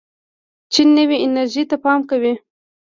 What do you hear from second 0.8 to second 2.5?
نوې انرژۍ ته پام کوي.